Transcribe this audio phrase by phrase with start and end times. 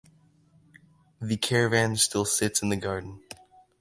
[1.21, 3.21] The caravan still sits in the garden.